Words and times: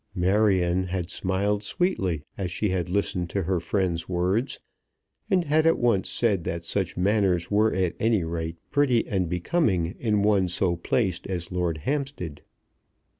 Marion 0.15 0.85
had 0.85 1.11
smiled 1.11 1.61
sweetly 1.61 2.23
as 2.35 2.49
she 2.49 2.69
had 2.69 2.89
listened 2.89 3.29
to 3.29 3.43
her 3.43 3.59
friend's 3.59 4.09
words, 4.09 4.59
and 5.29 5.43
had 5.43 5.67
at 5.67 5.77
once 5.77 6.09
said 6.09 6.43
that 6.43 6.65
such 6.65 6.97
manners 6.97 7.51
were 7.51 7.71
at 7.71 7.93
any 7.99 8.23
rate 8.23 8.57
pretty 8.71 9.07
and 9.07 9.29
becoming 9.29 9.95
in 9.99 10.23
one 10.23 10.47
so 10.47 10.75
placed 10.75 11.27
as 11.27 11.51
Lord 11.51 11.77
Hampstead. 11.85 12.41